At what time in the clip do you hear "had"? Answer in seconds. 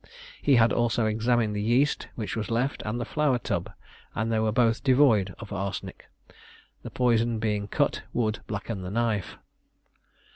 0.55-0.73